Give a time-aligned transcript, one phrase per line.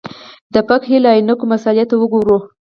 [0.53, 2.37] د فقهې له عینکو مسألې ته وګورو.